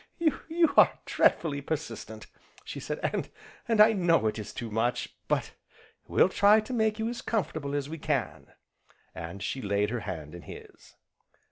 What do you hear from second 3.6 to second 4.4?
"and I know it